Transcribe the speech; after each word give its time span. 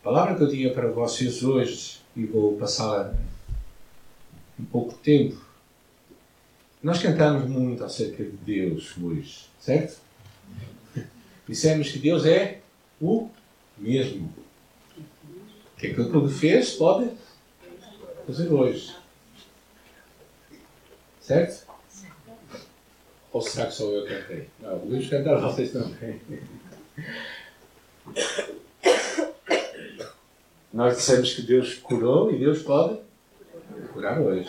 A 0.00 0.02
palavra 0.02 0.34
que 0.34 0.42
eu 0.42 0.48
tinha 0.48 0.72
para 0.72 0.88
vocês 0.88 1.42
hoje, 1.42 2.00
e 2.16 2.24
vou 2.24 2.56
passar 2.56 3.14
um 4.58 4.64
pouco 4.64 4.94
tempo, 4.94 5.38
nós 6.82 7.02
cantamos 7.02 7.46
muito 7.46 7.84
acerca 7.84 8.24
de 8.24 8.30
Deus 8.30 8.96
hoje, 8.96 9.44
certo? 9.60 10.00
Dissemos 11.46 11.90
que 11.90 11.98
Deus 11.98 12.24
é 12.24 12.60
o 12.98 13.28
mesmo. 13.76 14.32
Que 15.76 15.88
aquilo 15.88 16.10
que 16.10 16.16
ele 16.16 16.32
fez 16.32 16.72
pode 16.72 17.10
fazer 18.26 18.48
hoje. 18.48 18.96
Certo? 21.20 21.66
Ou 23.30 23.42
será 23.42 23.66
que 23.66 23.74
sou 23.74 23.92
eu 23.92 24.06
cantei? 24.06 24.48
Não, 24.60 24.76
o 24.76 25.10
cantar 25.10 25.40
vocês 25.42 25.72
também. 25.72 26.20
Nós 30.72 30.96
dissemos 30.96 31.34
que 31.34 31.42
Deus 31.42 31.74
curou 31.74 32.30
e 32.32 32.38
Deus 32.38 32.62
pode 32.62 32.98
curar 33.92 34.20
hoje. 34.20 34.48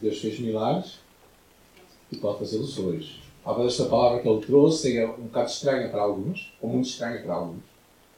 Deus 0.00 0.18
fez 0.18 0.40
milagres 0.40 0.98
e 2.10 2.16
pode 2.16 2.38
fazê-los 2.38 2.78
hoje. 2.78 3.22
Talvez 3.42 3.72
esta 3.72 3.84
palavra 3.84 4.20
que 4.20 4.28
ele 4.28 4.40
trouxe 4.40 4.82
seja 4.82 5.06
um 5.06 5.24
bocado 5.24 5.50
estranha 5.50 5.90
para 5.90 6.00
alguns, 6.00 6.54
ou 6.62 6.70
muito 6.70 6.88
estranha 6.88 7.20
para 7.22 7.34
alguns, 7.34 7.62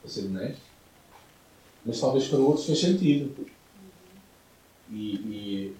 para 0.00 0.10
ser 0.10 0.26
honesto, 0.26 0.62
mas 1.84 2.00
talvez 2.00 2.28
para 2.28 2.38
outros 2.38 2.66
fez 2.66 2.78
sentido. 2.78 3.46
E, 4.88 5.14
e 5.14 5.76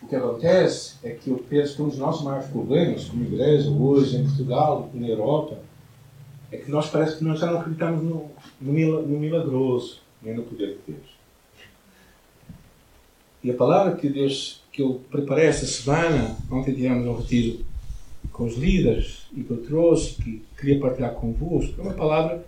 o 0.00 0.06
que 0.06 0.14
acontece 0.14 0.96
é 1.02 1.10
que 1.10 1.30
eu 1.30 1.44
penso 1.48 1.74
que 1.74 1.82
um 1.82 1.88
dos 1.88 1.98
nossos 1.98 2.22
maiores 2.22 2.48
problemas 2.48 3.06
como 3.06 3.24
igreja 3.24 3.68
hoje 3.70 4.18
em 4.18 4.24
Portugal 4.24 4.88
e 4.94 4.98
na 4.98 5.08
Europa 5.08 5.58
é 6.50 6.56
que 6.58 6.70
nós 6.70 6.88
parece 6.90 7.18
que 7.18 7.24
nós 7.24 7.40
já 7.40 7.46
não 7.50 7.60
acreditamos 7.60 8.02
no, 8.02 8.30
no, 8.60 9.02
no 9.02 9.20
milagroso, 9.20 10.00
nem 10.22 10.34
no 10.34 10.42
poder 10.42 10.78
de 10.86 10.92
Deus. 10.92 11.14
E 13.42 13.50
a 13.50 13.54
palavra 13.54 13.96
que 13.96 14.08
Deus 14.08 14.64
que 14.74 14.82
eu 14.82 15.00
preparei 15.08 15.46
esta 15.46 15.66
semana, 15.66 16.36
ontem 16.50 16.74
tivemos 16.74 17.06
um 17.06 17.16
retiro 17.16 17.64
com 18.32 18.44
os 18.44 18.56
líderes 18.56 19.26
e 19.32 19.44
que 19.44 19.50
eu 19.52 19.62
trouxe, 19.62 20.14
que 20.14 20.42
queria 20.58 20.80
partilhar 20.80 21.14
convosco, 21.14 21.80
é 21.80 21.82
uma 21.82 21.94
palavra 21.94 22.44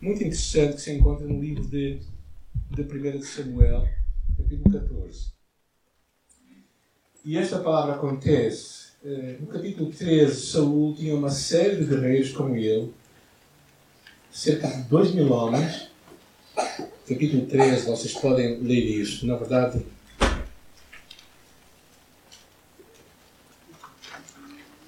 muito 0.00 0.16
interessante 0.16 0.74
que 0.74 0.80
se 0.80 0.92
encontra 0.92 1.24
no 1.24 1.40
livro 1.40 1.62
de, 1.62 2.00
de 2.70 2.82
1 2.82 3.18
de 3.18 3.24
Samuel, 3.24 3.88
capítulo 4.36 4.80
14. 4.80 5.30
E 7.24 7.36
esta 7.36 7.60
palavra 7.60 7.94
acontece 7.94 8.88
eh, 9.04 9.36
no 9.38 9.46
capítulo 9.46 9.92
13. 9.92 10.34
Saul 10.34 10.96
tinha 10.96 11.14
uma 11.14 11.30
série 11.30 11.76
de 11.76 11.84
guerreiros 11.84 12.32
com 12.32 12.56
ele, 12.56 12.92
cerca 14.32 14.68
de 14.68 14.82
2 14.82 15.14
mil 15.14 15.32
homens. 15.32 15.88
Capítulo 17.08 17.46
13, 17.46 17.86
vocês 17.86 18.14
podem 18.14 18.58
ler 18.60 18.84
isto. 19.00 19.26
Na 19.26 19.36
verdade, 19.36 19.84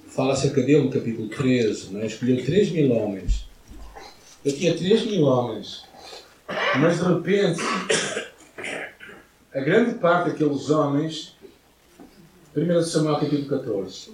fala 0.07 0.33
acerca 0.33 0.61
dele 0.61 0.83
no 0.83 0.91
capítulo 0.91 1.27
13. 1.27 1.93
Né? 1.93 2.05
Escolheu 2.05 2.45
3 2.45 2.71
mil 2.71 2.91
homens. 2.93 3.45
Eu 4.45 4.55
tinha 4.55 4.75
3 4.75 5.05
mil 5.07 5.23
homens. 5.23 5.83
Mas 6.79 6.97
de 6.97 7.03
repente, 7.03 7.61
a 9.53 9.59
grande 9.59 9.95
parte 9.95 10.29
daqueles 10.29 10.69
homens 10.69 11.35
1 12.55 12.83
Samuel 12.83 13.15
capítulo 13.15 13.47
14. 13.47 14.11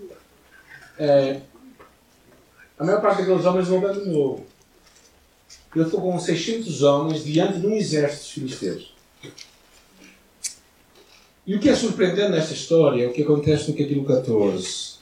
É, 0.98 1.42
a 2.78 2.84
maior 2.84 3.02
parte 3.02 3.20
daqueles 3.20 3.46
homens 3.46 3.70
o 3.70 3.78
abandonou. 3.78 4.48
Ele 5.76 5.86
ficou 5.86 6.02
com 6.02 6.20
600 6.20 6.82
homens 6.82 7.24
diante 7.24 7.60
de 7.60 7.68
um 7.68 7.74
exército 7.74 8.26
de 8.26 8.34
filisteus. 8.34 8.94
E 11.46 11.56
o 11.56 11.60
que 11.60 11.70
é 11.70 11.76
surpreendente 11.76 12.32
nesta 12.32 12.54
história 12.54 13.04
é 13.04 13.08
o 13.08 13.14
que 13.14 13.24
acontece 13.24 13.70
no 13.70 13.78
capítulo 13.78 14.06
14. 14.06 14.96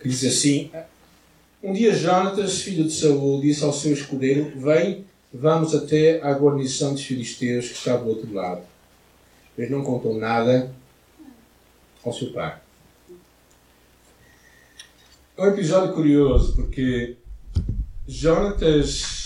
Que 0.00 0.08
diz 0.08 0.24
assim: 0.24 0.70
Um 1.62 1.72
dia 1.72 1.94
Jonatas, 1.94 2.62
filho 2.62 2.84
de 2.84 2.92
Saul, 2.92 3.40
disse 3.40 3.64
ao 3.64 3.72
seu 3.72 3.92
escudeiro: 3.92 4.52
Vem, 4.56 5.04
vamos 5.32 5.74
até 5.74 6.20
à 6.22 6.32
guarnição 6.32 6.92
dos 6.92 7.02
filisteus 7.02 7.68
que 7.68 7.74
está 7.74 7.96
do 7.96 8.08
outro 8.08 8.32
lado. 8.32 8.62
Mas 9.56 9.70
não 9.70 9.82
contou 9.82 10.16
nada 10.16 10.74
ao 12.04 12.12
seu 12.12 12.32
pai. 12.32 12.60
É 15.36 15.42
um 15.42 15.48
episódio 15.48 15.94
curioso 15.94 16.54
porque 16.54 17.16
Jonatas 18.06 19.21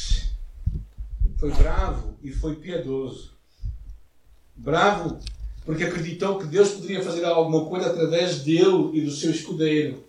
foi 1.39 1.51
bravo 1.53 2.17
e 2.23 2.31
foi 2.31 2.57
piedoso. 2.57 3.37
Bravo 4.55 5.19
porque 5.65 5.85
acreditou 5.85 6.39
que 6.39 6.47
Deus 6.47 6.71
poderia 6.71 7.03
fazer 7.03 7.25
alguma 7.25 7.67
coisa 7.67 7.91
através 7.91 8.41
dele 8.41 8.91
e 8.93 9.01
do 9.01 9.11
seu 9.11 9.31
escudeiro. 9.31 10.05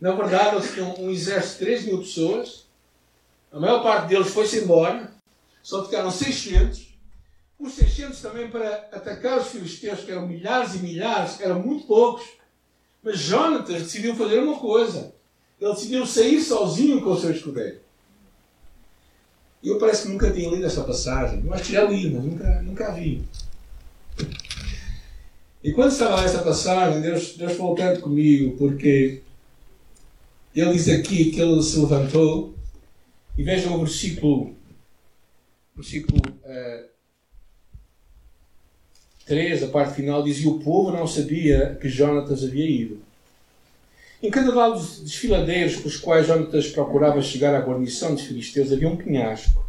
Na 0.00 0.12
verdade, 0.12 0.56
eles 0.56 0.72
tinham 0.72 0.94
um 0.98 1.10
exército 1.10 1.58
de 1.58 1.64
3 1.66 1.84
mil 1.86 1.98
pessoas. 1.98 2.66
A 3.52 3.60
maior 3.60 3.82
parte 3.82 4.08
deles 4.08 4.28
foi-se 4.28 4.60
embora. 4.60 5.12
Só 5.62 5.84
ficaram 5.84 6.10
600 6.10 6.96
os 7.58 7.72
600 7.72 8.20
também 8.20 8.50
para 8.50 8.88
atacar 8.92 9.38
os 9.38 9.48
filisteus, 9.48 10.00
que 10.00 10.10
eram 10.10 10.26
milhares 10.26 10.74
e 10.74 10.78
milhares, 10.78 11.40
eram 11.40 11.60
muito 11.60 11.86
poucos. 11.86 12.24
Mas 13.02 13.18
Jonatas 13.18 13.82
decidiu 13.82 14.14
fazer 14.14 14.40
uma 14.40 14.58
coisa. 14.58 15.14
Ele 15.60 15.72
decidiu 15.72 16.06
sair 16.06 16.42
sozinho 16.42 17.00
com 17.00 17.10
o 17.10 17.18
seu 17.18 17.30
escudeiro. 17.30 17.80
E 19.62 19.68
eu 19.68 19.78
parece 19.78 20.02
que 20.02 20.08
nunca 20.08 20.30
tinha 20.30 20.50
lido 20.50 20.64
essa 20.64 20.84
passagem. 20.84 21.42
Eu 21.44 21.52
acho 21.52 21.64
que 21.64 21.72
já 21.72 21.84
li, 21.84 22.10
mas 22.10 22.24
nunca, 22.24 22.62
nunca 22.62 22.92
vi. 22.92 23.24
E 25.62 25.72
quando 25.72 25.90
estava 25.90 26.24
essa 26.24 26.42
passagem, 26.42 27.00
Deus, 27.00 27.36
Deus 27.36 27.52
falou 27.54 27.74
tanto 27.74 28.00
comigo, 28.00 28.56
porque 28.56 29.22
ele 30.54 30.72
diz 30.72 30.88
aqui 30.88 31.32
que 31.32 31.40
ele 31.40 31.62
se 31.62 31.78
levantou, 31.78 32.54
e 33.36 33.42
vejam 33.42 33.74
o 33.74 33.78
versículo, 33.80 34.54
versículo 35.74 36.20
uh, 36.44 36.88
3, 39.26 39.64
a 39.64 39.68
parte 39.68 39.96
final, 39.96 40.22
diz: 40.22 40.38
E 40.38 40.46
o 40.46 40.60
povo 40.60 40.92
não 40.92 41.06
sabia 41.06 41.76
que 41.80 41.88
Jonatas 41.88 42.44
havia 42.44 42.64
ido. 42.64 43.02
Em 44.26 44.30
cada 44.30 44.52
lado 44.52 44.74
dos 44.74 44.98
desfiladeiros 45.02 45.76
pelos 45.76 45.98
quais 45.98 46.26
Jonatas 46.26 46.66
procurava 46.66 47.22
chegar 47.22 47.54
à 47.54 47.60
guarnição 47.60 48.12
dos 48.12 48.24
filisteus 48.24 48.72
havia 48.72 48.88
um 48.88 48.96
penhasco. 48.96 49.64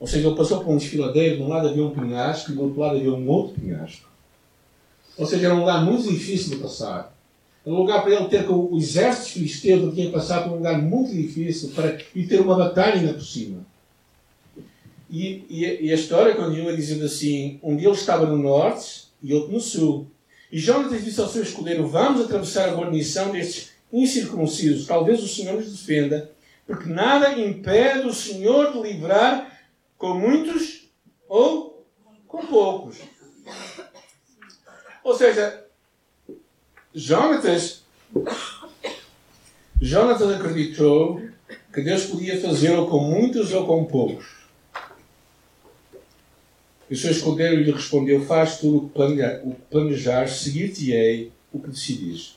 Ou 0.00 0.06
seja, 0.08 0.26
ele 0.26 0.36
passou 0.36 0.64
por 0.64 0.72
um 0.72 0.76
desfiladeiro, 0.76 1.36
de 1.36 1.42
um 1.44 1.46
lado 1.46 1.68
havia 1.68 1.84
um 1.84 1.94
penhasco 1.94 2.50
e 2.50 2.54
do 2.56 2.64
outro 2.64 2.80
lado 2.80 2.96
havia 2.96 3.14
um 3.14 3.28
outro 3.28 3.60
penhasco. 3.60 4.08
Ou 5.16 5.24
seja, 5.24 5.46
era 5.46 5.54
um 5.54 5.60
lugar 5.60 5.84
muito 5.84 6.10
difícil 6.10 6.56
de 6.56 6.62
passar. 6.62 7.16
Era 7.64 7.72
um 7.72 7.78
lugar 7.78 8.02
para 8.02 8.12
ele 8.12 8.24
ter 8.24 8.44
com 8.44 8.54
o 8.54 8.76
exército 8.76 9.34
filisteu, 9.34 9.78
ele 9.78 9.92
tinha 9.92 10.06
que 10.06 10.12
passar 10.12 10.42
por 10.42 10.54
um 10.54 10.56
lugar 10.56 10.82
muito 10.82 11.14
difícil 11.14 11.70
para, 11.76 11.96
e 12.12 12.26
ter 12.26 12.40
uma 12.40 12.56
batalha 12.56 12.94
ainda 12.94 13.14
por 13.14 13.22
cima. 13.22 13.64
E, 15.08 15.44
e, 15.48 15.86
e, 15.86 15.92
a 15.92 15.94
história 15.94 16.34
continua 16.34 16.74
dizendo 16.74 17.04
assim: 17.04 17.60
um 17.62 17.76
deles 17.76 18.00
estava 18.00 18.26
no 18.26 18.36
norte 18.36 19.04
e 19.22 19.32
outro 19.32 19.52
no 19.52 19.60
sul. 19.60 20.08
E 20.54 20.58
Jonatas 20.60 21.04
disse 21.04 21.20
ao 21.20 21.28
seu 21.28 21.42
escudeiro: 21.42 21.88
Vamos 21.88 22.20
atravessar 22.20 22.68
a 22.68 22.74
guarnição 22.74 23.32
destes 23.32 23.72
incircuncisos. 23.92 24.86
Talvez 24.86 25.20
o 25.20 25.26
Senhor 25.26 25.56
nos 25.56 25.72
defenda, 25.72 26.30
porque 26.64 26.88
nada 26.88 27.36
impede 27.36 28.06
o 28.06 28.14
Senhor 28.14 28.72
de 28.72 28.80
livrar 28.80 29.50
com 29.98 30.14
muitos 30.14 30.88
ou 31.28 31.84
com 32.28 32.46
poucos. 32.46 32.98
Ou 35.02 35.16
seja, 35.16 35.66
Jonatas, 36.94 37.82
Jonatas 39.82 40.30
acreditou 40.30 41.20
que 41.72 41.80
Deus 41.80 42.04
podia 42.04 42.40
fazê-lo 42.40 42.88
com 42.88 43.00
muitos 43.00 43.52
ou 43.52 43.66
com 43.66 43.86
poucos. 43.86 44.43
E 46.90 46.94
o 46.94 46.96
seu 46.96 47.10
escudeiro 47.10 47.56
lhe 47.56 47.70
respondeu: 47.70 48.24
Faz 48.24 48.58
tudo 48.58 48.76
o 48.76 48.88
que 48.88 49.56
planejar, 49.70 50.28
seguir-te-ei 50.28 51.32
o 51.52 51.58
que 51.58 51.70
decidires. 51.70 52.36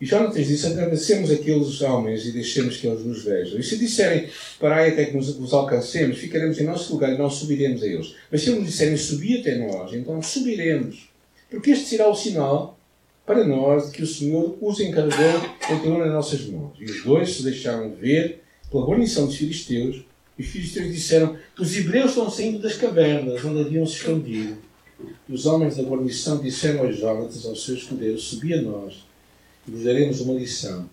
E 0.00 0.04
Jonatas 0.04 0.46
disse: 0.46 0.66
Agradecemos 0.66 1.30
aqueles 1.30 1.80
homens 1.80 2.26
e 2.26 2.32
deixemos 2.32 2.76
que 2.76 2.86
eles 2.86 3.04
nos 3.04 3.24
vejam. 3.24 3.58
E 3.58 3.62
se 3.62 3.78
disserem: 3.78 4.28
Parai 4.60 4.90
até 4.90 5.06
que 5.06 5.16
nos, 5.16 5.34
vos 5.36 5.54
alcancemos, 5.54 6.18
ficaremos 6.18 6.60
em 6.60 6.64
nosso 6.64 6.92
lugar 6.92 7.12
e 7.12 7.18
não 7.18 7.30
subiremos 7.30 7.82
a 7.82 7.86
eles. 7.86 8.14
Mas 8.30 8.42
se 8.42 8.50
eles 8.50 8.60
nos 8.60 8.70
disserem: 8.70 8.96
Subi 8.96 9.40
até 9.40 9.56
nós, 9.56 9.94
então 9.94 10.20
subiremos. 10.20 11.08
Porque 11.50 11.70
este 11.70 11.86
será 11.86 12.08
o 12.08 12.14
sinal 12.14 12.78
para 13.24 13.44
nós 13.44 13.86
de 13.86 13.96
que 13.96 14.02
o 14.02 14.06
Senhor 14.06 14.56
os 14.60 14.78
encarregou 14.80 15.48
continuar 15.66 16.04
nas 16.04 16.12
nossas 16.12 16.44
mãos. 16.46 16.76
E 16.78 16.84
os 16.84 17.02
dois 17.02 17.30
se 17.30 17.42
deixaram 17.42 17.90
ver 17.90 18.42
pela 18.70 18.84
guarnição 18.84 19.26
dos 19.26 19.36
filisteus 19.36 20.04
e 20.38 20.42
os 20.42 20.48
filisteus 20.48 20.92
disseram: 20.92 21.36
Os 21.58 21.76
hebreus 21.76 22.10
estão 22.10 22.30
saindo 22.30 22.58
das 22.58 22.76
cavernas 22.76 23.44
onde 23.44 23.60
haviam 23.60 23.86
se 23.86 23.96
escondido. 23.96 24.56
E 25.28 25.32
os 25.32 25.46
homens 25.46 25.76
da 25.76 25.82
guarnição 25.82 26.40
disseram 26.40 26.86
aos 26.86 26.98
Jonatas, 26.98 27.44
ao 27.44 27.56
seu 27.56 27.74
escudeiro: 27.74 28.18
Subi 28.18 28.54
a 28.54 28.62
nós 28.62 29.04
e 29.66 29.70
vos 29.70 29.84
daremos 29.84 30.20
uma 30.20 30.34
lição. 30.34 30.88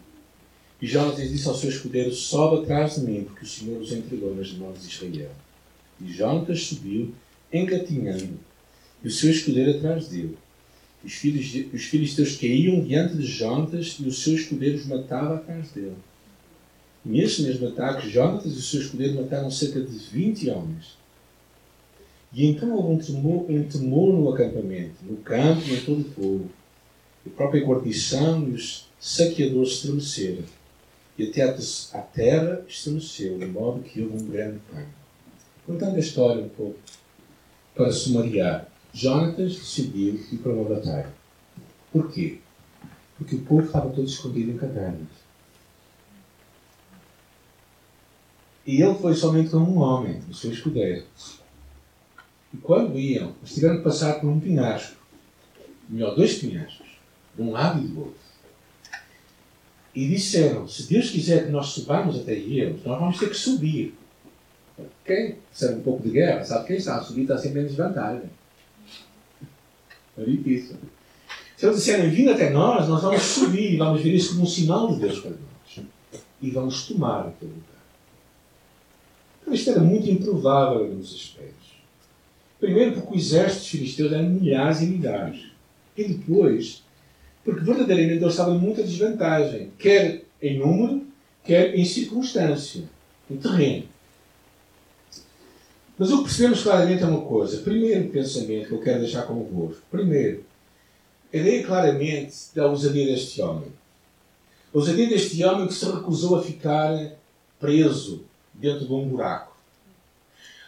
E 0.82 0.88
Jonatas 0.88 1.30
disse 1.30 1.48
ao 1.48 1.56
seu 1.56 1.70
escudeiro: 1.70 2.14
Sobe 2.14 2.64
atrás 2.64 2.96
de 2.96 3.02
mim, 3.02 3.24
porque 3.24 3.46
o 3.46 3.48
Senhor 3.48 3.82
os 3.82 3.92
entregou 3.92 4.36
nas 4.36 4.52
mãos 4.54 4.82
de 4.82 4.88
Israel. 4.88 5.32
E 6.02 6.12
Jonatas 6.12 6.64
subiu, 6.64 7.14
engatinhando, 7.52 8.40
e 9.04 9.08
o 9.08 9.12
seu 9.12 9.30
escudeiro 9.30 9.78
atrás 9.78 10.08
dele. 10.08 10.38
Os 11.04 11.14
filhos, 11.14 11.46
de, 11.46 11.70
os 11.74 11.84
filisteus 11.84 12.38
caíam 12.38 12.82
diante 12.82 13.18
de 13.18 13.26
Jonatas 13.26 13.98
e 14.00 14.08
o 14.08 14.12
seu 14.12 14.36
escudeiro 14.36 14.78
os 14.78 14.86
matava 14.86 15.36
atrás 15.36 15.70
dele. 15.72 15.96
Neste 17.06 17.42
mesmo 17.44 17.68
ataque, 17.68 18.10
Jonatas 18.10 18.54
e 18.54 18.58
o 18.58 18.62
seu 18.62 18.82
escudeiro 18.82 19.16
mataram 19.16 19.52
cerca 19.52 19.82
de 19.82 19.98
20 19.98 20.50
homens. 20.50 20.98
E 22.32 22.46
então 22.48 22.74
houve 22.74 22.94
um 22.94 22.98
temor, 22.98 23.46
um 23.50 23.64
temor 23.64 24.14
no 24.14 24.34
acampamento, 24.34 24.96
no 25.04 25.18
campo 25.18 25.62
e 25.68 25.76
em 25.76 25.82
todo 25.82 26.02
o 26.02 26.12
povo. 26.12 26.50
A 27.26 27.30
própria 27.30 27.66
guarnição 27.66 28.48
e 28.48 28.52
os 28.52 28.88
saqueadores 29.00 29.74
estremeceram. 29.74 30.44
E 31.18 31.30
até 31.30 31.44
a 31.44 32.02
terra 32.02 32.66
estremeceu, 32.68 33.38
de 33.38 33.46
modo 33.46 33.84
que 33.84 34.02
houve 34.02 34.24
um 34.24 34.28
grande 34.28 34.60
pânico. 34.72 34.92
Contando 35.66 35.96
a 35.96 36.00
história 36.00 36.44
um 36.44 36.50
pouco, 36.50 36.80
para 37.76 37.92
sumariar, 37.92 38.68
Jonatas 38.94 39.56
decidiu 39.56 40.16
ir 40.32 40.38
para 40.38 40.54
uma 40.54 40.70
batalha. 40.70 41.14
Porquê? 41.92 42.40
Porque 43.18 43.36
o 43.36 43.42
povo 43.42 43.66
estava 43.66 43.90
todo 43.90 44.08
escondido 44.08 44.52
em 44.52 44.58
cavernas. 44.58 45.23
E 48.66 48.82
ele 48.82 48.96
foi 48.96 49.14
somente 49.14 49.50
com 49.50 49.58
um 49.58 49.78
homem, 49.80 50.22
o 50.30 50.34
seu 50.34 50.52
escudeiro. 50.52 51.04
E 52.54 52.58
quando 52.58 52.98
iam, 52.98 53.34
eles 53.40 53.54
tiveram 53.54 53.78
que 53.78 53.84
passar 53.84 54.20
por 54.20 54.30
um 54.30 54.40
penhasco. 54.40 54.96
Melhor, 55.90 56.16
dois 56.16 56.38
penhascos. 56.38 56.88
De 57.36 57.42
um 57.42 57.52
lado 57.52 57.84
e 57.84 57.88
do 57.88 58.00
outro. 58.00 58.24
E 59.94 60.08
disseram: 60.08 60.68
se 60.68 60.88
Deus 60.88 61.10
quiser 61.10 61.46
que 61.46 61.52
nós 61.52 61.68
subamos 61.68 62.20
até 62.20 62.34
eles, 62.34 62.84
nós 62.84 63.00
vamos 63.00 63.20
ter 63.20 63.30
que 63.30 63.36
subir. 63.36 63.96
Quem 65.06 65.36
sabe 65.52 65.76
um 65.76 65.82
pouco 65.82 66.04
de 66.04 66.12
guerra, 66.12 66.44
sabe 66.44 66.68
quem 66.68 66.78
a 66.78 67.02
subir 67.02 67.24
está 67.24 67.38
sempre 67.38 67.62
em 67.62 67.68
desvantagem. 67.68 68.30
É 70.18 70.24
difícil. 70.24 70.78
Se 71.58 71.66
eles 71.66 71.78
disserem 71.78 72.10
vindo 72.10 72.32
até 72.32 72.50
nós, 72.50 72.88
nós 72.88 73.02
vamos 73.02 73.22
subir 73.22 73.74
e 73.74 73.78
vamos 73.78 74.02
ver 74.02 74.14
isso 74.14 74.34
como 74.34 74.44
um 74.44 74.48
sinal 74.48 74.94
de 74.94 75.02
Deus 75.02 75.20
para 75.20 75.32
nós. 75.32 75.86
E 76.42 76.50
vamos 76.52 76.88
tomar 76.88 77.28
aquele 77.28 77.52
lugar. 77.52 77.73
Isto 79.52 79.70
era 79.72 79.80
muito 79.80 80.10
improvável 80.10 80.82
em 80.82 80.90
alguns 80.90 81.14
aspectos. 81.14 81.74
Primeiro, 82.60 82.94
porque 82.94 83.18
os 83.18 83.26
exércitos 83.26 83.68
filisteus 83.68 84.12
eram 84.12 84.30
milhares 84.30 84.82
e 84.82 84.86
milhares. 84.86 85.46
E 85.98 86.06
depois, 86.06 86.82
porque 87.44 87.62
verdadeiramente 87.62 88.24
eles 88.24 88.34
estavam 88.34 88.56
em 88.56 88.60
muita 88.60 88.84
desvantagem, 88.84 89.72
quer 89.78 90.24
em 90.42 90.60
número, 90.60 91.06
quer 91.44 91.76
em 91.76 91.86
circunstância, 91.86 92.84
em 93.30 93.36
terreno. 93.38 93.86
Mas 95.98 96.12
o 96.12 96.18
que 96.18 96.24
percebemos 96.24 96.64
claramente 96.64 97.04
é 97.04 97.06
uma 97.06 97.22
coisa. 97.22 97.62
Primeiro 97.62 98.10
pensamento 98.10 98.68
que 98.68 98.74
eu 98.74 98.82
quero 98.82 99.00
deixar 99.02 99.24
convosco. 99.24 99.84
Primeiro, 99.92 100.44
a 101.34 101.38
ideia 101.38 101.64
claramente 101.64 102.36
da 102.56 102.68
ousadia 102.68 103.06
deste 103.06 103.42
homem. 103.42 103.72
A 104.74 104.78
ousadia 104.78 105.08
deste 105.08 105.44
homem 105.44 105.68
que 105.68 105.74
se 105.74 105.86
recusou 105.86 106.38
a 106.38 106.42
ficar 106.42 107.12
preso 107.60 108.24
dentro 108.54 108.86
de 108.86 108.94
um 108.94 109.08
buraco. 109.08 109.56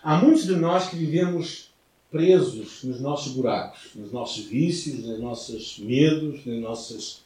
Há 0.04 0.18
muitos 0.18 0.46
de 0.46 0.56
nós 0.56 0.90
que 0.90 0.96
vivemos 0.96 1.70
presos 2.12 2.84
nos 2.84 3.02
nossos 3.02 3.34
buracos, 3.34 3.90
nos 3.96 4.12
nossos 4.12 4.46
vícios, 4.46 5.04
nos 5.04 5.20
nossos 5.20 5.80
medos, 5.80 6.46
nas 6.46 6.60
nossas 6.62 7.26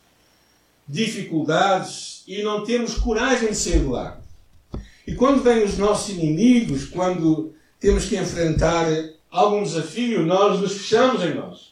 dificuldades 0.87 2.23
e 2.27 2.41
não 2.41 2.63
temos 2.63 2.95
coragem 2.95 3.49
de 3.49 3.55
sair 3.55 3.79
de 3.79 3.85
lá. 3.85 4.19
E 5.05 5.13
quando 5.15 5.43
vêm 5.43 5.63
os 5.63 5.77
nossos 5.77 6.09
inimigos, 6.09 6.85
quando 6.85 7.53
temos 7.79 8.05
que 8.05 8.17
enfrentar 8.17 8.85
algum 9.29 9.63
desafio, 9.63 10.25
nós 10.25 10.59
nos 10.59 10.73
fechamos 10.73 11.23
em 11.23 11.35
nós. 11.35 11.69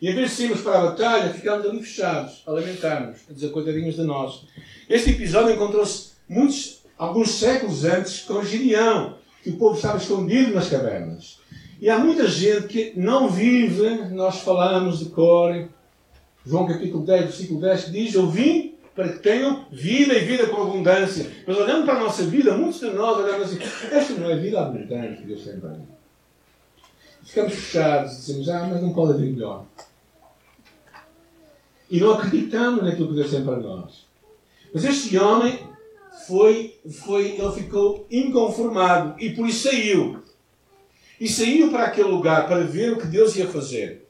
E 0.00 0.08
em 0.08 0.14
vez 0.14 0.30
de 0.30 0.36
sairmos 0.36 0.60
para 0.62 0.78
a 0.78 0.84
batalha, 0.86 1.34
ficamos 1.34 1.66
ali 1.66 1.80
fechados, 1.80 2.42
a 2.46 2.52
lamentarmos, 2.52 3.18
a 3.28 3.32
dizer 3.32 3.50
coitadinhos 3.50 3.96
de 3.96 4.02
nós. 4.02 4.42
Este 4.88 5.10
episódio 5.10 5.54
encontrou-se 5.54 6.12
muitos, 6.28 6.79
alguns 7.00 7.30
séculos 7.30 7.86
antes 7.86 8.20
com 8.20 8.44
Gideão, 8.44 9.16
que 9.42 9.48
o 9.48 9.56
povo 9.56 9.74
estava 9.74 9.96
escondido 9.96 10.52
nas 10.52 10.68
cavernas. 10.68 11.40
E 11.80 11.88
há 11.88 11.98
muita 11.98 12.28
gente 12.28 12.66
que 12.68 12.92
não 12.94 13.30
vive, 13.30 14.04
nós 14.10 14.40
falamos 14.40 14.98
de 14.98 15.06
cor, 15.06 15.66
João 16.44 16.66
capítulo 16.66 17.06
10, 17.06 17.22
versículo 17.22 17.58
10, 17.58 17.84
que 17.84 17.90
diz: 17.90 18.14
Eu 18.14 18.28
vim 18.28 18.74
para 18.94 19.08
que 19.08 19.20
tenham 19.20 19.64
vida 19.72 20.12
e 20.12 20.26
vida 20.26 20.46
com 20.48 20.60
abundância. 20.60 21.26
Mas 21.46 21.56
olhando 21.56 21.86
para 21.86 22.00
a 22.00 22.04
nossa 22.04 22.22
vida, 22.24 22.54
muitos 22.54 22.80
de 22.80 22.90
nós 22.90 23.16
olhamos 23.16 23.44
assim: 23.44 23.58
esta 23.90 24.12
não 24.14 24.28
é 24.28 24.36
vida 24.36 24.60
abundante 24.60 25.22
que 25.22 25.26
Deus 25.26 25.42
tem 25.42 25.58
para 25.58 25.70
mim. 25.70 25.88
Ficamos 27.22 27.54
fechados 27.54 28.12
e 28.12 28.16
dizemos: 28.16 28.48
Ah, 28.50 28.68
mas 28.70 28.82
não 28.82 28.92
pode 28.92 29.14
haver 29.14 29.30
melhor. 29.30 29.64
E 31.90 31.98
não 31.98 32.12
acreditamos 32.12 32.84
naquilo 32.84 33.08
que 33.08 33.14
Deus 33.14 33.30
tem 33.30 33.42
para 33.42 33.56
nós. 33.56 34.06
Mas 34.74 34.84
este 34.84 35.16
homem 35.16 35.70
foi, 36.26 36.78
foi, 37.04 37.36
ele 37.38 37.52
ficou 37.52 38.06
inconformado 38.10 39.14
e 39.18 39.30
por 39.30 39.48
isso 39.48 39.68
saiu. 39.68 40.22
E 41.20 41.28
saiu 41.28 41.70
para 41.70 41.84
aquele 41.84 42.08
lugar 42.08 42.46
para 42.48 42.64
ver 42.64 42.92
o 42.92 42.98
que 42.98 43.06
Deus 43.06 43.36
ia 43.36 43.46
fazer. 43.46 44.08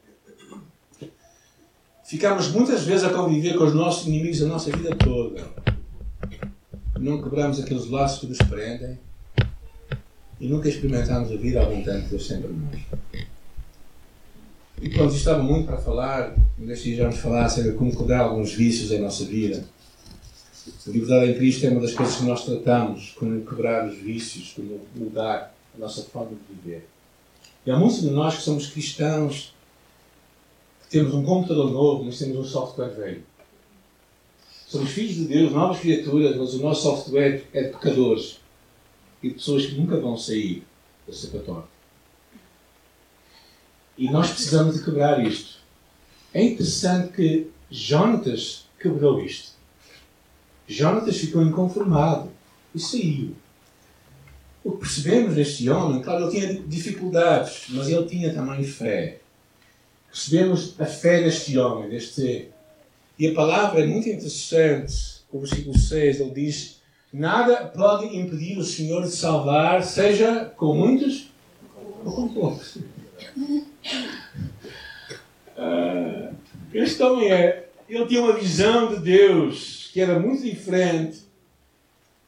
Ficamos 2.05 2.49
muitas 2.49 2.85
vezes 2.85 3.05
a 3.05 3.11
conviver 3.11 3.57
com 3.57 3.65
os 3.65 3.75
nossos 3.75 4.07
inimigos 4.07 4.43
a 4.43 4.47
nossa 4.47 4.71
vida 4.71 4.95
toda. 4.97 5.45
Não 6.99 7.23
quebramos 7.23 7.61
aqueles 7.61 7.89
laços 7.89 8.21
que 8.21 8.27
nos 8.27 8.39
prendem 8.39 8.99
e 10.41 10.49
nunca 10.49 10.69
experimentamos 10.69 11.31
a 11.31 11.37
vida 11.37 11.63
abundante 11.63 12.05
que 12.05 12.11
Deus 12.11 12.27
sempre 12.27 12.49
nos. 12.49 12.81
E 14.83 14.89
pronto, 14.89 15.15
estava 15.15 15.43
muito 15.43 15.67
para 15.67 15.77
falar, 15.77 16.35
nestes 16.57 16.85
dias 16.85 16.99
vamos 16.99 17.19
falar 17.19 17.47
de 17.49 17.73
como 17.73 17.95
quebrar 17.95 18.21
alguns 18.21 18.55
vícios 18.55 18.91
em 18.91 19.01
nossa 19.01 19.25
vida. 19.25 19.63
A 20.67 20.91
liberdade 20.91 21.31
em 21.31 21.35
Cristo 21.35 21.67
é 21.67 21.71
uma 21.71 21.81
das 21.81 21.95
coisas 21.95 22.17
que 22.17 22.25
nós 22.25 22.45
tratamos, 22.45 23.15
como 23.19 23.45
quebrar 23.45 23.89
os 23.89 23.97
vícios, 23.97 24.53
como 24.55 24.81
mudar 24.95 25.55
a 25.75 25.79
nossa 25.79 26.03
forma 26.03 26.33
de 26.33 26.55
viver. 26.55 26.87
E 27.65 27.71
há 27.71 27.79
muitos 27.79 28.03
de 28.03 28.11
nós 28.11 28.37
que 28.37 28.43
somos 28.43 28.67
cristãos 28.67 29.55
temos 30.91 31.15
um 31.15 31.23
computador 31.23 31.71
novo, 31.71 32.05
mas 32.05 32.19
temos 32.19 32.37
um 32.37 32.45
software 32.45 32.89
velho. 32.89 33.23
Somos 34.67 34.91
filhos 34.91 35.15
de 35.15 35.25
Deus, 35.27 35.53
novas 35.53 35.79
criaturas, 35.79 36.37
mas 36.37 36.55
o 36.55 36.59
nosso 36.59 36.83
software 36.83 37.45
é 37.53 37.63
de 37.63 37.71
pecadores 37.71 38.41
e 39.23 39.29
de 39.29 39.35
pessoas 39.35 39.67
que 39.67 39.75
nunca 39.77 40.01
vão 40.01 40.17
sair 40.17 40.65
da 41.07 41.15
sapatória. 41.15 41.69
E 43.97 44.11
nós 44.11 44.31
precisamos 44.31 44.77
de 44.77 44.85
quebrar 44.85 45.25
isto. 45.25 45.61
É 46.35 46.43
interessante 46.43 47.13
que 47.13 47.51
Jonatas 47.71 48.67
quebrou 48.81 49.21
isto. 49.21 49.60
Jonatas 50.73 51.19
ficou 51.19 51.43
inconformado 51.43 52.31
e 52.75 52.79
saiu. 52.79 53.35
O 54.63 54.73
que 54.73 54.79
percebemos 54.79 55.37
neste 55.37 55.69
homem, 55.71 56.03
claro, 56.03 56.25
ele 56.25 56.31
tinha 56.31 56.63
dificuldades, 56.67 57.65
mas 57.71 57.89
ele 57.89 58.05
tinha 58.07 58.33
também 58.33 58.63
fé 58.63 59.21
recebemos 60.13 60.75
a 60.79 60.85
fé 60.85 61.23
deste 61.23 61.57
homem, 61.57 61.89
deste. 61.89 62.49
E 63.19 63.29
a 63.29 63.35
palavra 63.35 63.83
é 63.83 63.87
muito 63.87 64.09
interessante. 64.09 65.21
O 65.31 65.41
versículo 65.41 65.79
6 65.79 66.21
ele 66.21 66.31
diz: 66.31 66.81
Nada 67.13 67.67
pode 67.67 68.17
impedir 68.17 68.59
o 68.59 68.65
Senhor 68.65 69.03
de 69.03 69.11
salvar, 69.11 69.83
seja 69.83 70.47
com 70.57 70.75
muitos 70.75 71.31
ou 72.05 72.13
com 72.13 72.29
poucos. 72.29 72.77
Uh, 75.57 76.35
este 76.75 77.03
homem 77.03 77.33
é. 77.33 77.69
Ele 77.89 78.07
tinha 78.07 78.23
uma 78.23 78.35
visão 78.35 78.95
de 78.95 79.01
Deus 79.01 79.80
que 79.93 80.01
era 80.01 80.19
muito 80.19 80.43
diferente 80.43 81.19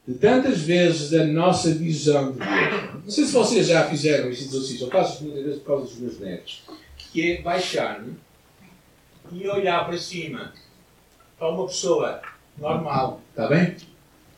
de 0.05 0.15
tantas 0.15 0.61
vezes 0.61 1.11
da 1.11 1.25
nossa 1.25 1.73
visão 1.73 2.33
de 2.33 2.39
Deus. 2.39 3.03
Não 3.05 3.09
sei 3.09 3.25
se 3.25 3.31
vocês 3.31 3.67
já 3.67 3.87
fizeram 3.87 4.29
este 4.29 4.45
exercício, 4.45 4.87
eu 4.87 4.91
faço 4.91 5.23
muitas 5.23 5.43
vezes 5.43 5.59
por 5.59 5.67
causa 5.67 5.85
dos 5.85 5.97
meus 5.97 6.19
netos 6.19 6.63
que 6.97 7.31
é 7.31 7.41
baixar-me 7.41 8.15
e 9.31 9.47
olhar 9.47 9.85
para 9.85 9.97
cima 9.97 10.53
para 11.37 11.49
uma 11.49 11.67
pessoa 11.67 12.21
normal, 12.57 13.21
está 13.29 13.47
bem? 13.47 13.75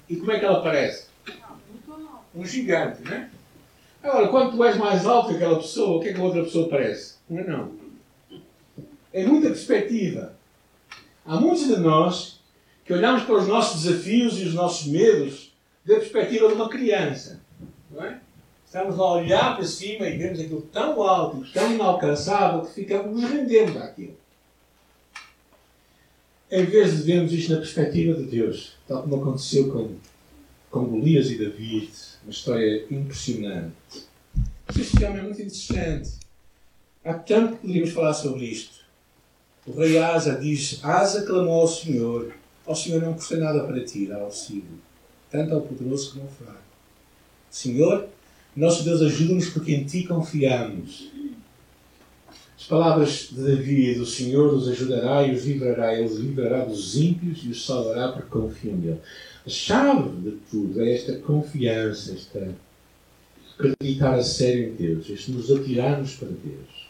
E 0.09 0.17
como 0.17 0.31
é 0.31 0.39
que 0.39 0.45
ela 0.45 0.61
parece? 0.61 1.07
Um 2.33 2.45
gigante, 2.45 3.01
não 3.01 3.13
é? 3.13 3.29
Agora, 4.03 4.27
quando 4.27 4.51
tu 4.51 4.63
és 4.63 4.77
mais 4.77 5.05
alto 5.05 5.29
que 5.29 5.35
aquela 5.35 5.57
pessoa, 5.57 5.97
o 5.97 6.01
que 6.01 6.09
é 6.09 6.13
que 6.13 6.19
a 6.19 6.23
outra 6.23 6.43
pessoa 6.43 6.69
parece? 6.69 7.15
Não 7.29 7.39
é 7.39 7.43
não. 7.47 7.71
É 9.11 9.25
muita 9.25 9.47
perspectiva. 9.47 10.35
Há 11.25 11.39
muitos 11.39 11.65
de 11.65 11.77
nós 11.77 12.34
que 12.85 12.93
olhamos 12.93 13.23
para 13.23 13.35
os 13.35 13.47
nossos 13.47 13.83
desafios 13.83 14.39
e 14.39 14.43
os 14.43 14.53
nossos 14.53 14.85
medos 14.87 15.51
da 15.83 15.95
perspectiva 15.95 16.47
de 16.47 16.53
uma 16.53 16.69
criança. 16.69 17.41
Não 17.91 18.03
é? 18.05 18.21
Estamos 18.65 18.99
a 18.99 19.03
olhar 19.03 19.55
para 19.55 19.65
cima 19.65 20.07
e 20.07 20.17
vemos 20.17 20.39
aquilo 20.39 20.61
tão 20.61 21.01
alto, 21.01 21.45
tão 21.51 21.73
inalcançável, 21.73 22.61
que 22.61 22.73
ficamos, 22.73 23.19
nos 23.19 23.29
rendemos 23.29 23.75
àquilo. 23.77 24.15
em 26.51 26.63
vez 26.65 26.97
de 26.97 27.03
vermos 27.03 27.33
isto 27.33 27.53
na 27.53 27.57
perspectiva 27.57 28.13
de 28.13 28.23
Deus, 28.25 28.73
tal 28.87 29.01
como 29.01 29.15
aconteceu 29.15 29.71
com, 29.71 29.95
com 30.69 30.85
Golias 30.85 31.31
e 31.31 31.37
David, 31.37 31.91
uma 32.23 32.31
história 32.31 32.85
impressionante. 32.91 33.73
Este 34.77 35.03
homem 35.03 35.19
é 35.19 35.23
muito 35.23 35.41
interessante. 35.41 36.11
Há 37.03 37.13
tanto 37.13 37.53
que 37.53 37.61
poderíamos 37.61 37.91
falar 37.91 38.13
sobre 38.13 38.45
isto. 38.45 38.85
O 39.65 39.71
rei 39.79 39.97
Asa 39.97 40.35
diz: 40.35 40.83
Asa 40.83 41.25
clamou 41.25 41.61
ao 41.61 41.67
Senhor. 41.67 42.33
Ao 42.65 42.75
Senhor 42.75 43.01
não 43.01 43.13
custa 43.13 43.37
nada 43.37 43.63
para 43.63 43.83
ti 43.83 44.07
dar 44.07 44.21
auxílio, 44.21 44.79
tanto 45.29 45.53
ao 45.53 45.61
poderoso 45.61 46.11
como 46.11 46.23
ao 46.23 46.29
fraco. 46.29 46.59
Senhor, 47.49 48.07
nosso 48.55 48.83
Deus, 48.83 49.01
ajuda-nos 49.01 49.49
porque 49.49 49.75
em 49.75 49.83
ti 49.83 50.03
confiamos. 50.05 51.09
As 52.57 52.65
palavras 52.67 53.29
de 53.31 53.41
Davi, 53.41 53.99
o 53.99 54.05
Senhor 54.05 54.53
os 54.53 54.67
ajudará 54.67 55.27
e 55.27 55.35
os 55.35 55.45
livrará, 55.45 55.93
ele 55.93 56.07
os 56.07 56.17
livrará 56.17 56.65
dos 56.65 56.95
ímpios 56.95 57.39
e 57.43 57.49
os 57.49 57.65
salvará 57.65 58.11
porque 58.11 58.29
confiam 58.29 58.77
nele. 58.77 58.99
A 59.45 59.49
chave 59.49 60.09
de 60.21 60.37
tudo 60.49 60.81
é 60.81 60.95
esta 60.95 61.17
confiança, 61.19 62.13
esta 62.13 62.55
acreditar 63.57 64.15
a 64.15 64.23
sério 64.23 64.69
em 64.69 64.75
Deus, 64.75 65.09
este 65.09 65.31
nos 65.31 65.51
atirarmos 65.51 66.15
para 66.15 66.29
Deus. 66.29 66.84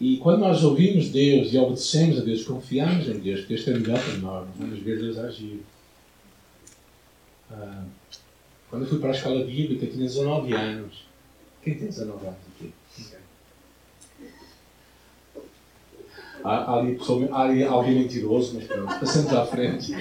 E 0.00 0.16
quando 0.18 0.40
nós 0.40 0.62
ouvimos 0.62 1.08
Deus 1.08 1.52
e 1.52 1.58
obedecemos 1.58 2.18
a 2.18 2.20
Deus, 2.22 2.44
confiamos 2.44 3.08
em 3.08 3.18
Deus, 3.18 3.40
porque 3.40 3.54
este 3.54 3.70
é 3.70 3.74
melhor 3.74 4.00
para 4.00 4.16
nós, 4.18 4.48
vamos 4.56 4.78
ver 4.78 4.98
Deus 4.98 5.18
agir. 5.18 5.60
Ah, 7.50 7.84
quando 8.70 8.82
eu 8.82 8.88
fui 8.88 8.98
para 8.98 9.10
a 9.10 9.12
escola 9.12 9.44
bíblica, 9.44 9.86
tinha 9.86 10.06
19 10.06 10.52
anos. 10.52 11.06
Quem 11.62 11.74
tem 11.74 11.88
19 11.88 12.26
anos 12.26 12.38
aqui? 12.54 12.72
Há, 16.44 16.78
ali, 16.78 16.98
há 17.32 17.40
ali 17.40 17.64
alguém 17.64 17.94
mentiroso, 17.96 18.54
mas 18.54 18.64
pronto, 18.64 19.00
passamos 19.00 19.32
à 19.32 19.44
frente. 19.46 19.92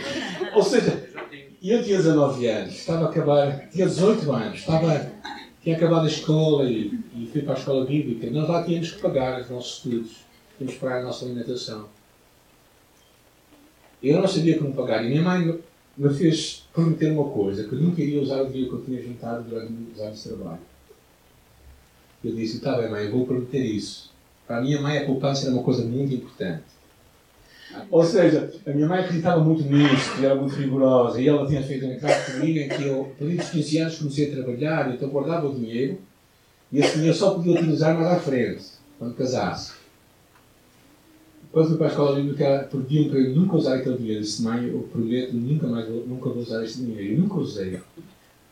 Ou 0.53 0.61
seja, 0.61 1.09
eu 1.63 1.83
tinha 1.83 1.97
19 1.97 2.47
anos, 2.47 2.75
estava 2.75 3.05
a 3.05 3.09
acabar, 3.09 3.69
tinha 3.69 3.87
18 3.87 4.31
anos, 4.31 4.59
estava, 4.59 5.11
tinha 5.67 5.75
acabado 5.75 6.05
a 6.05 6.09
escola 6.09 6.63
e, 6.63 6.97
e 7.13 7.29
fui 7.29 7.41
para 7.41 7.55
a 7.55 7.57
escola 7.57 7.85
bíblica. 7.85 8.31
Nós 8.31 8.47
lá 8.47 8.63
tínhamos 8.63 8.91
que 8.91 9.01
pagar 9.01 9.41
os 9.41 9.49
nossos 9.49 9.75
estudos, 9.75 10.11
tínhamos 10.57 10.75
que 10.75 10.79
pagar 10.79 11.01
a 11.01 11.03
nossa 11.03 11.25
alimentação. 11.25 11.89
Eu 14.01 14.21
não 14.21 14.27
sabia 14.29 14.57
como 14.57 14.73
pagar 14.73 15.03
e 15.03 15.09
minha 15.09 15.21
mãe 15.21 15.59
me 15.97 16.13
fez 16.13 16.65
prometer 16.71 17.11
uma 17.11 17.29
coisa, 17.31 17.65
que 17.65 17.73
eu 17.73 17.79
nunca 17.79 18.01
iria 18.01 18.21
usar 18.21 18.43
o 18.43 18.47
dinheiro 18.47 18.69
que 18.69 18.75
eu 18.77 18.85
tinha 18.85 19.01
juntado 19.01 19.43
durante 19.43 19.73
muitos 19.73 19.99
anos 19.99 20.23
de 20.23 20.29
trabalho. 20.29 20.61
Eu 22.23 22.33
disse, 22.33 22.57
está 22.57 22.77
bem 22.77 22.89
mãe, 22.89 23.03
eu 23.03 23.11
vou 23.11 23.25
prometer 23.25 23.59
isso. 23.59 24.09
Para 24.47 24.59
a 24.59 24.61
minha 24.61 24.81
mãe 24.81 24.99
a 24.99 25.05
poupança 25.05 25.47
era 25.47 25.53
uma 25.53 25.63
coisa 25.63 25.83
muito 25.83 26.13
importante. 26.13 26.63
Ou 27.89 28.03
seja, 28.03 28.51
a 28.65 28.71
minha 28.71 28.87
mãe 28.87 28.99
acreditava 28.99 29.43
muito 29.43 29.63
nisso, 29.63 30.15
que 30.15 30.25
era 30.25 30.35
muito 30.35 30.55
rigorosa, 30.55 31.21
e 31.21 31.27
ela 31.27 31.47
tinha 31.47 31.61
feito 31.61 31.85
um 31.85 31.93
contrato 31.93 32.31
comigo 32.31 32.59
em 32.59 32.69
que 32.69 32.83
eu, 32.83 33.13
por 33.17 33.27
os 33.27 33.49
15 33.49 33.77
anos, 33.79 33.97
comecei 33.97 34.29
a 34.29 34.35
trabalhar, 34.35 34.93
então 34.93 35.09
guardava 35.09 35.47
o 35.47 35.55
dinheiro, 35.55 35.97
e 36.71 36.79
esse 36.79 36.95
dinheiro 36.95 37.15
só 37.15 37.31
podia 37.31 37.53
utilizar 37.53 37.95
mais 37.95 38.07
à 38.07 38.19
frente, 38.19 38.63
quando 38.99 39.15
casasse. 39.15 39.73
Quando 41.51 41.69
fui 41.69 41.77
para 41.77 41.87
a 41.87 41.89
escola 41.89 42.15
bíblica, 42.15 42.69
pediam 42.71 43.09
para 43.09 43.19
eu 43.19 43.35
nunca 43.35 43.55
usar 43.55 43.75
aquele 43.75 43.97
dinheiro. 43.97 44.21
Disse, 44.21 44.43
mãe, 44.43 44.67
eu 44.67 44.87
prometo, 44.91 45.33
nunca 45.33 45.65
mais 45.67 45.87
nunca 45.89 46.29
vou 46.29 46.43
usar 46.43 46.63
este 46.63 46.79
dinheiro. 46.79 47.13
Eu 47.13 47.19
nunca 47.19 47.35
usei. 47.35 47.79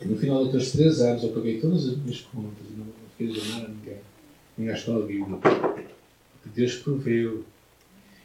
E 0.02 0.06
no 0.06 0.18
final 0.18 0.46
daqueles 0.46 0.72
três 0.72 1.02
anos, 1.02 1.22
eu 1.24 1.30
paguei 1.30 1.60
todas 1.60 1.88
as 1.88 1.98
minhas 1.98 2.22
contas, 2.22 2.66
não 2.76 2.86
fiquei 3.18 3.42
a 3.42 3.54
nada 3.54 3.66
a 3.66 3.70
ninguém. 3.70 3.98
Nem 4.58 4.70
à 4.70 4.74
escola 4.74 5.06
bíblica 5.06 5.86
Deus 6.56 6.76
proveu. 6.78 7.44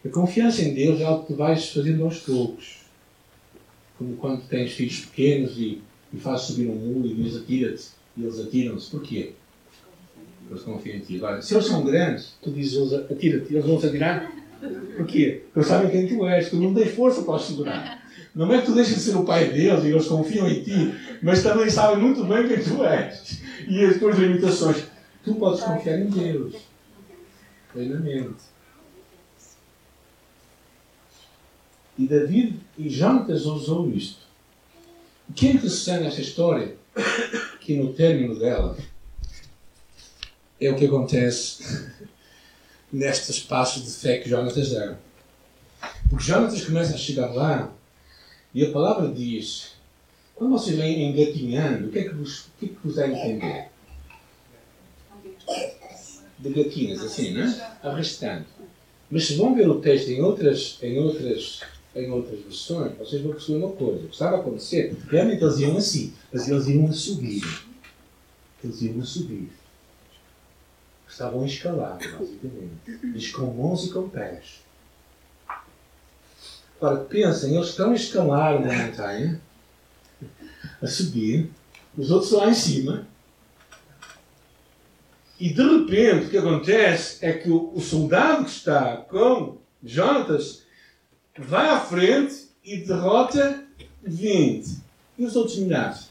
A 0.04 0.08
confiança 0.08 0.62
em 0.62 0.72
Deus 0.72 1.00
é 1.00 1.04
algo 1.04 1.22
que 1.22 1.32
tu 1.32 1.36
vais 1.36 1.68
fazendo 1.68 2.04
aos 2.04 2.20
poucos. 2.20 2.80
Como 3.98 4.16
quando 4.16 4.46
tens 4.48 4.72
filhos 4.72 5.00
pequenos 5.00 5.58
e, 5.58 5.82
e 6.12 6.16
fazes 6.18 6.46
subir 6.46 6.68
um 6.68 6.74
muro 6.74 7.06
e 7.06 7.14
dizes 7.14 7.42
atira-te. 7.42 7.88
E 8.16 8.22
eles 8.22 8.40
atiram-se. 8.40 8.90
Porquê? 8.90 9.32
Porque 10.38 10.54
eles 10.54 10.62
confiam 10.62 10.96
em 10.96 11.00
ti. 11.00 11.16
Agora, 11.16 11.42
se 11.42 11.54
eles 11.54 11.66
são 11.66 11.84
grandes, 11.84 12.34
tu 12.40 12.50
dizes 12.50 12.92
atira-te. 12.92 13.52
Eles 13.52 13.64
vão 13.64 13.78
se 13.78 13.86
atirar? 13.86 14.32
Porquê? 14.96 15.42
Porque 15.44 15.58
eles 15.58 15.68
sabem 15.68 15.90
quem 15.90 16.06
tu 16.06 16.26
és. 16.26 16.48
Tu 16.48 16.56
não 16.56 16.72
tens 16.72 16.90
força 16.92 17.22
para 17.22 17.34
os 17.34 17.42
segurar. 17.42 18.00
Não 18.34 18.52
é 18.52 18.60
que 18.60 18.66
tu 18.66 18.74
deixes 18.74 18.94
de 18.94 19.00
ser 19.00 19.16
o 19.16 19.24
pai 19.24 19.50
deles 19.50 19.84
e 19.84 19.88
eles 19.88 20.06
confiam 20.06 20.48
em 20.48 20.62
ti, 20.62 20.94
mas 21.20 21.42
também 21.42 21.68
sabem 21.68 22.02
muito 22.02 22.24
bem 22.24 22.46
quem 22.46 22.62
tu 22.62 22.84
és. 22.84 23.42
E 23.68 23.84
as 23.84 23.98
tuas 23.98 24.16
limitações. 24.16 24.84
Tu 25.24 25.34
podes 25.34 25.62
confiar 25.62 25.98
em 25.98 26.06
Deus 26.06 26.54
plenamente. 27.72 28.50
E 32.00 32.06
David 32.06 32.58
e 32.78 32.88
Jonatas 32.88 33.44
usou 33.44 33.90
isto. 33.90 34.20
O 35.28 35.34
que 35.34 35.48
é 35.48 35.50
interessante 35.50 36.04
nesta 36.04 36.22
história, 36.22 36.74
que 37.60 37.76
no 37.76 37.92
término 37.92 38.38
dela, 38.38 38.74
é 40.58 40.70
o 40.70 40.76
que 40.76 40.86
acontece 40.86 41.92
nestes 42.90 43.40
passos 43.40 43.84
de 43.84 43.90
fé 43.90 44.16
que 44.16 44.30
Jonatas 44.30 44.70
dá. 44.70 44.96
Porque 46.08 46.24
Jonatas 46.24 46.64
começa 46.64 46.94
a 46.94 46.98
chegar 46.98 47.34
lá 47.34 47.70
e 48.54 48.64
a 48.64 48.72
palavra 48.72 49.12
diz: 49.12 49.72
quando 50.34 50.52
vocês 50.52 50.78
vêm 50.78 51.10
engatinhando, 51.10 51.88
o 51.88 51.90
que 51.90 51.98
é 51.98 52.04
que 52.04 52.14
vos, 52.14 52.46
o 52.46 52.50
que 52.58 52.64
é 52.64 52.68
que 52.70 52.78
vos 52.82 52.94
dá 52.94 53.04
a 53.04 53.08
entender? 53.08 53.68
de 56.38 56.48
gatinhas, 56.48 57.02
assim, 57.02 57.34
não 57.34 57.42
é? 57.42 57.76
Arrastando. 57.82 58.46
Mas 59.10 59.26
se 59.26 59.34
vão 59.34 59.54
ver 59.54 59.68
o 59.68 59.82
texto 59.82 60.08
em 60.08 60.22
outras, 60.22 60.78
em 60.80 60.98
outras, 60.98 61.60
em 61.94 62.10
outras 62.10 62.40
versões, 62.40 62.96
vocês 62.96 63.22
vão 63.22 63.32
perceber 63.32 63.64
uma 63.64 63.72
coisa. 63.72 64.04
O 64.04 64.08
que 64.08 64.12
estava 64.12 64.36
a 64.36 64.40
acontecer, 64.40 64.96
realmente 65.08 65.42
eles 65.42 65.58
iam 65.58 65.76
assim, 65.76 66.14
mas 66.32 66.48
eles 66.48 66.66
iam 66.68 66.86
a 66.86 66.92
subir. 66.92 67.42
Eles 68.62 68.82
iam 68.82 69.00
a 69.00 69.04
subir. 69.04 69.50
Estavam 71.08 71.42
a 71.42 71.46
escalar, 71.46 71.98
basicamente. 71.98 73.12
Diz 73.12 73.32
com 73.32 73.52
mãos 73.52 73.86
e 73.86 73.92
com 73.92 74.08
pés. 74.08 74.60
Agora, 76.80 77.04
pensem, 77.04 77.56
eles 77.56 77.68
estão 77.68 77.90
a 77.90 77.94
escalar 77.94 78.56
uma 78.56 78.72
montanha, 78.72 79.40
a 80.80 80.86
subir, 80.86 81.50
os 81.96 82.10
outros 82.10 82.32
lá 82.32 82.48
em 82.48 82.54
cima, 82.54 83.06
e 85.38 85.52
de 85.52 85.62
repente 85.62 86.26
o 86.26 86.30
que 86.30 86.38
acontece 86.38 87.24
é 87.24 87.32
que 87.32 87.50
o, 87.50 87.72
o 87.74 87.80
soldado 87.80 88.44
que 88.44 88.50
está 88.50 88.98
com 88.98 89.58
Jonatas 89.82 90.64
vai 91.38 91.68
à 91.68 91.80
frente 91.80 92.48
e 92.64 92.78
derrota 92.78 93.64
20. 94.02 94.78
E 95.18 95.24
os 95.24 95.36
outros 95.36 95.58
milhares? 95.58 96.10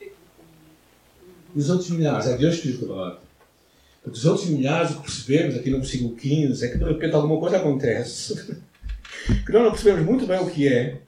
E 0.00 1.58
os 1.58 1.70
outros 1.70 1.90
milhares? 1.90 2.26
É 2.26 2.36
Deus 2.36 2.60
que 2.60 2.68
os 2.68 2.80
derrota. 2.80 3.20
Porque 4.02 4.18
os 4.18 4.24
outros 4.24 4.48
milhares, 4.48 4.90
o 4.90 4.96
que 4.96 5.02
percebemos 5.02 5.56
aqui 5.56 5.70
no 5.70 5.78
versículo 5.78 6.16
15, 6.16 6.64
é 6.64 6.68
que 6.68 6.78
de 6.78 6.84
repente 6.84 7.14
alguma 7.14 7.40
coisa 7.40 7.56
acontece. 7.58 8.34
que 9.44 9.52
nós 9.52 9.62
não 9.62 9.70
percebemos 9.70 10.04
muito 10.04 10.26
bem 10.26 10.40
o 10.40 10.50
que 10.50 10.68
é. 10.68 11.00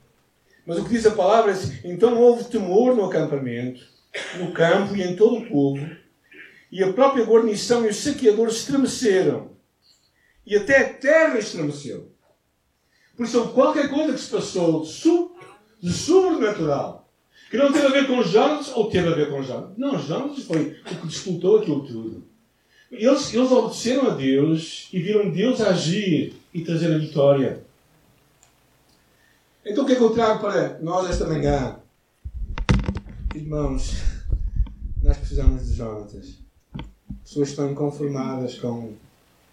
Mas 0.67 0.79
o 0.79 0.85
que 0.85 0.91
diz 0.91 1.07
a 1.07 1.13
palavra 1.13 1.53
é 1.53 1.55
assim: 1.55 1.79
então 1.85 2.21
houve 2.21 2.45
temor 2.45 2.95
no 2.95 3.05
acampamento 3.05 3.91
no 4.39 4.53
campo 4.53 4.97
e 4.97 5.03
em 5.03 5.17
todo 5.17 5.39
o 5.39 5.49
povo, 5.49 5.89
e 6.71 6.83
a 6.83 6.93
própria 6.93 7.25
guarnição 7.25 7.85
e 7.85 7.89
os 7.89 7.97
saqueadores 7.97 8.57
estremeceram, 8.57 9.50
e 10.47 10.57
até 10.57 10.79
a 10.79 10.95
terra 10.95 11.39
estremeceu. 11.39 12.11
Por 13.17 13.27
isso, 13.27 13.49
qualquer 13.49 13.91
coisa 13.91 14.15
que 14.15 14.21
se 14.21 14.31
passou 14.31 14.83
de, 14.83 15.93
sobrenatural, 15.93 17.09
que 17.51 17.57
não 17.57 17.73
teve 17.73 17.87
a 17.87 17.91
ver 17.91 18.07
com 18.07 18.23
Jonas, 18.23 18.73
ou 18.75 18.89
teve 18.89 19.09
a 19.09 19.15
ver 19.15 19.31
com 19.31 19.43
Jonas. 19.43 19.77
Não, 19.77 19.99
Jonas 19.99 20.43
foi 20.45 20.79
o 20.81 20.85
que 20.85 21.07
disputou 21.07 21.59
aquilo 21.59 21.87
tudo. 21.87 22.25
Eles, 22.91 23.33
eles 23.35 23.53
obedeceram 23.53 24.11
a 24.11 24.15
Deus 24.15 24.89
e 24.93 25.01
viram 25.01 25.31
Deus 25.31 25.61
agir 25.61 26.35
e 26.53 26.65
trazer 26.65 26.95
a 26.95 26.99
vitória. 26.99 27.63
Então 29.65 29.85
o 29.85 29.87
que 29.87 29.93
é 29.93 29.97
que 29.97 30.03
eu 30.03 30.11
trago 30.11 30.41
para 30.41 30.79
nós 30.81 31.09
esta 31.11 31.27
manhã? 31.27 31.79
Irmãos, 33.35 33.93
nós 35.03 35.19
precisamos 35.19 35.67
de 35.67 35.75
Jonatas. 35.75 36.39
Pessoas 37.23 37.51
estão 37.51 37.71
inconformadas 37.71 38.59
com 38.59 38.95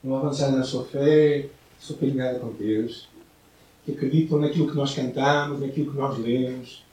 não 0.04 0.18
avançar 0.18 0.52
na 0.52 0.64
sua 0.64 0.86
fé, 0.86 1.48
sua 1.80 1.98
caminhada 1.98 2.40
com 2.40 2.52
Deus, 2.54 3.08
que 3.86 3.92
acreditam 3.92 4.40
naquilo 4.40 4.70
que 4.70 4.76
nós 4.76 4.94
cantamos, 4.94 5.62
naquilo 5.62 5.92
que 5.92 5.98
nós 5.98 6.18
lemos, 6.18 6.84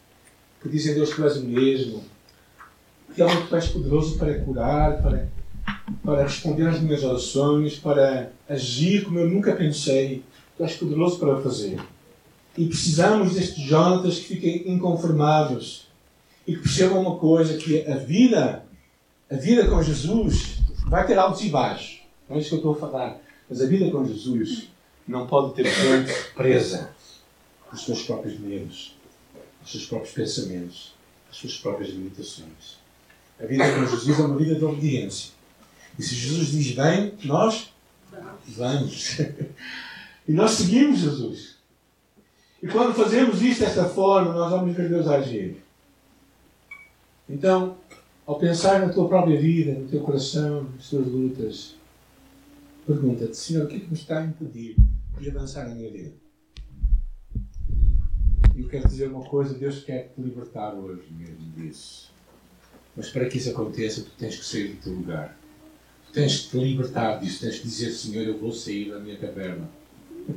que 0.63 0.69
dizem 0.69 0.95
Deus 0.95 1.11
que 1.11 1.17
tu 1.17 1.25
és 1.25 1.37
o 1.37 1.45
mesmo, 1.45 2.05
que 3.13 3.17
realmente 3.17 3.49
tu 3.49 3.57
és 3.57 3.69
poderoso 3.69 4.19
para 4.19 4.39
curar, 4.41 5.03
para, 5.03 5.29
para 6.03 6.23
responder 6.23 6.67
às 6.67 6.81
minhas 6.81 7.03
orações, 7.05 7.77
para 7.77 8.33
agir 8.49 9.05
como 9.05 9.19
eu 9.19 9.29
nunca 9.29 9.55
pensei. 9.55 10.23
Tu 10.57 10.63
és 10.63 10.77
poderoso 10.77 11.19
para 11.19 11.41
fazer. 11.41 11.81
E 12.57 12.67
precisamos 12.67 13.35
destes 13.35 13.65
Jonatas 13.65 14.19
que 14.19 14.27
fiquem 14.27 14.73
inconformados 14.73 15.89
e 16.47 16.55
que 16.55 16.63
percebam 16.63 17.01
uma 17.01 17.17
coisa, 17.17 17.57
que 17.57 17.85
a 17.87 17.97
vida, 17.97 18.65
a 19.31 19.35
vida 19.35 19.67
com 19.67 19.83
Jesus 19.83 20.59
vai 20.87 21.07
ter 21.07 21.19
altos 21.19 21.43
e 21.43 21.49
baixos. 21.49 22.04
É 22.35 22.39
isso 22.39 22.49
que 22.49 22.55
eu 22.55 22.59
estou 22.59 22.73
a 22.73 22.77
falar. 22.77 23.21
Mas 23.49 23.61
a 23.61 23.67
vida 23.67 23.91
com 23.91 24.05
Jesus 24.05 24.69
não 25.07 25.27
pode 25.27 25.55
ter 25.55 25.67
presa 26.35 26.91
os 27.73 27.85
seus 27.85 28.03
próprios 28.03 28.39
medos, 28.39 28.97
os 29.65 29.71
seus 29.71 29.87
próprios 29.87 30.13
pensamentos, 30.13 30.95
as 31.31 31.37
suas 31.37 31.59
próprias 31.59 31.91
limitações. 31.91 32.79
A 33.41 33.47
vida 33.47 33.65
com 33.73 33.87
Jesus 33.87 34.19
é 34.19 34.23
uma 34.23 34.37
vida 34.37 34.55
de 34.55 34.65
obediência. 34.65 35.33
E 35.99 36.03
se 36.03 36.15
Jesus 36.15 36.49
diz 36.49 36.71
vem, 36.73 37.15
nós 37.25 37.73
vamos. 38.49 39.19
e 40.27 40.33
nós 40.33 40.53
seguimos 40.53 41.01
Jesus. 41.01 41.55
E 42.63 42.67
quando 42.67 42.95
fazemos 42.95 43.43
isto 43.43 43.61
desta 43.61 43.85
forma, 43.85 44.33
nós 44.33 44.51
vamos 44.51 44.75
ver 44.75 44.89
Deus 44.89 45.07
agir. 45.07 45.63
Então, 47.29 47.77
ao 48.27 48.39
pensar 48.39 48.81
na 48.81 48.93
tua 48.93 49.07
própria 49.07 49.39
vida, 49.39 49.73
no 49.73 49.87
teu 49.87 50.01
coração, 50.01 50.67
nas 50.75 50.89
tuas 50.89 51.07
lutas, 51.07 51.75
pergunta-te, 52.87 53.37
Senhor, 53.37 53.65
o 53.65 53.69
que 53.69 53.77
é 53.77 53.81
que 53.81 53.89
me 53.89 53.95
está 53.95 54.21
a 54.21 54.25
impedir 54.25 54.77
de 55.19 55.31
avançar 55.31 55.69
na 55.69 55.75
minha 55.75 55.91
vida? 55.91 56.15
E 58.55 58.61
eu 58.61 58.69
quero 58.69 58.87
dizer 58.87 59.09
uma 59.09 59.25
coisa, 59.25 59.55
Deus 59.55 59.83
quer 59.83 60.13
te 60.15 60.21
libertar 60.21 60.75
hoje 60.75 61.07
mesmo 61.11 61.51
disso. 61.57 62.13
Mas 62.97 63.11
para 63.11 63.27
que 63.27 63.39
isso 63.39 63.51
aconteça, 63.51 64.03
tu 64.03 64.11
tens 64.17 64.37
que 64.37 64.45
sair 64.45 64.69
do 64.75 64.83
teu 64.83 64.93
lugar. 64.93 65.37
Tu 66.07 66.13
tens 66.13 66.41
que 66.41 66.51
te 66.51 66.59
libertar 66.59 67.19
disso, 67.19 67.41
tens 67.41 67.59
que 67.59 67.65
dizer, 67.65 67.91
Senhor, 67.91 68.23
eu 68.23 68.39
vou 68.39 68.53
sair 68.53 68.91
da 68.91 69.01
minha 69.01 69.17
caverna. 69.17 69.69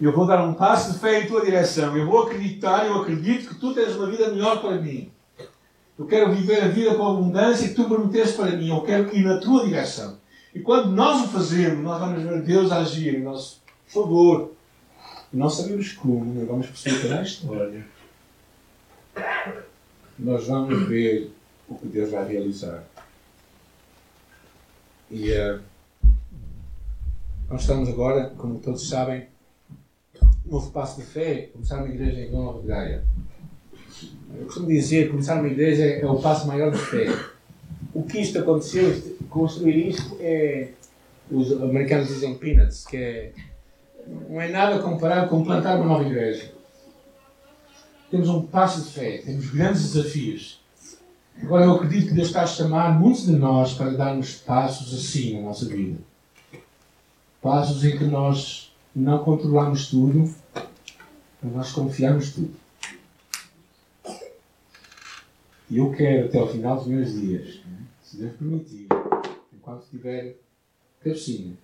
Eu 0.00 0.12
vou 0.12 0.28
dar 0.28 0.46
um 0.46 0.54
passo 0.54 0.92
de 0.92 1.00
fé 1.00 1.24
em 1.24 1.26
tua 1.26 1.44
direção. 1.44 1.96
Eu 1.96 2.06
vou 2.06 2.22
acreditar, 2.22 2.86
eu 2.86 3.02
acredito 3.02 3.48
que 3.48 3.56
tu 3.56 3.74
tens 3.74 3.96
uma 3.96 4.08
vida 4.08 4.30
melhor 4.30 4.60
para 4.60 4.80
mim. 4.80 5.10
Eu 5.98 6.06
quero 6.06 6.32
viver 6.32 6.62
a 6.62 6.68
vida 6.68 6.94
com 6.94 7.04
abundância 7.04 7.66
que 7.66 7.74
tu 7.74 7.84
prometeste 7.84 8.36
para 8.36 8.56
mim. 8.56 8.68
Eu 8.68 8.82
quero 8.82 9.12
ir 9.12 9.24
na 9.24 9.38
tua 9.38 9.64
direção. 9.64 10.16
E 10.54 10.60
quando 10.60 10.90
nós 10.90 11.24
o 11.24 11.28
fazemos, 11.28 11.82
nós 11.82 12.00
vamos 12.00 12.22
ver 12.22 12.42
Deus 12.42 12.72
agir 12.72 13.14
em 13.14 13.22
nosso 13.22 13.60
favor. 13.86 14.52
E 15.32 15.36
nós 15.36 15.54
sabemos 15.54 15.92
como, 15.92 16.24
nós 16.34 16.48
vamos 16.48 16.66
perceber 16.66 17.02
toda 17.02 17.20
a 17.20 17.22
história. 17.22 17.86
Nós 20.18 20.46
vamos 20.46 20.88
ver 20.88 21.30
o 21.68 21.74
que 21.74 21.86
Deus 21.86 22.10
vai 22.10 22.26
realizar. 22.26 22.84
E 25.10 25.30
uh, 25.32 25.60
nós 27.48 27.62
estamos 27.62 27.88
agora, 27.88 28.30
como 28.36 28.58
todos 28.58 28.88
sabem, 28.88 29.26
novo 30.44 30.70
passo 30.70 31.00
de 31.00 31.06
fé, 31.06 31.50
começar 31.52 31.78
uma 31.78 31.88
igreja 31.88 32.20
em 32.20 32.30
Nova 32.30 32.66
Gaia. 32.66 33.04
Eu 34.38 34.46
costumo 34.46 34.66
dizer, 34.66 35.10
começar 35.10 35.38
uma 35.38 35.48
igreja 35.48 35.84
é 35.84 36.06
o 36.06 36.20
passo 36.20 36.46
maior 36.46 36.70
de 36.70 36.78
fé. 36.78 37.06
O 37.94 38.02
que 38.02 38.18
isto 38.18 38.38
aconteceu, 38.38 39.17
construir 39.28 39.88
isto 39.88 40.16
é, 40.20 40.70
os 41.30 41.52
americanos 41.52 42.08
dizem 42.08 42.34
peanuts, 42.36 42.86
que 42.86 42.96
é, 42.96 43.32
não 44.28 44.40
é 44.40 44.48
nada 44.48 44.80
comparado 44.80 45.28
com 45.28 45.44
plantar 45.44 45.76
uma 45.76 45.86
nova 45.86 46.04
igreja. 46.04 46.52
Temos 48.10 48.28
um 48.28 48.42
passo 48.42 48.82
de 48.82 48.90
fé, 48.90 49.18
temos 49.18 49.50
grandes 49.50 49.92
desafios. 49.92 50.60
Agora 51.42 51.64
eu 51.64 51.72
acredito 51.72 52.08
que 52.08 52.14
Deus 52.14 52.28
está 52.28 52.42
a 52.42 52.46
chamar 52.46 52.98
muitos 52.98 53.26
de 53.26 53.32
nós 53.32 53.74
para 53.74 53.90
darmos 53.90 54.34
passos 54.36 54.92
assim 54.94 55.36
na 55.36 55.42
nossa 55.42 55.66
vida. 55.66 55.98
Passos 57.40 57.84
em 57.84 57.96
que 57.96 58.04
nós 58.04 58.72
não 58.94 59.18
controlamos 59.22 59.88
tudo, 59.88 60.34
mas 61.42 61.52
nós 61.52 61.72
confiamos 61.72 62.32
tudo. 62.32 62.54
E 65.70 65.76
eu 65.76 65.92
quero, 65.92 66.26
até 66.26 66.38
ao 66.38 66.48
final 66.48 66.76
dos 66.76 66.86
meus 66.86 67.12
dias, 67.12 67.60
se 68.02 68.16
Deus 68.16 68.32
permitir, 68.36 68.88
enquanto 69.68 69.82
estiver 69.82 70.36
cabecinha, 71.02 71.54